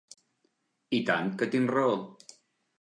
[0.99, 1.95] I tant que tinc raó.